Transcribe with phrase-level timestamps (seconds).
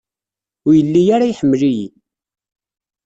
[0.67, 1.87] Ur yelli ara iḥemmel-iyi.